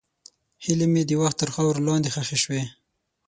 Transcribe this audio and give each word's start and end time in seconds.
هیلې 0.63 0.87
مې 0.93 1.03
د 1.09 1.11
وخت 1.21 1.37
تر 1.41 1.49
خاورو 1.55 1.85
لاندې 1.87 2.09
ښخې 2.15 2.37
شوې. 2.43 2.61